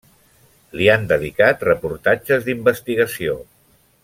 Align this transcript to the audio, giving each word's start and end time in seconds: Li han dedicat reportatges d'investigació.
Li 0.79 0.87
han 0.93 1.05
dedicat 1.11 1.67
reportatges 1.69 2.49
d'investigació. 2.49 3.39